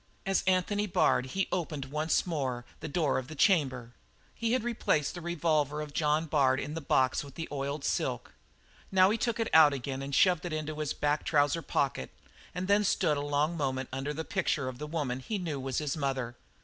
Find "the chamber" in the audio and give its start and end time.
3.27-3.91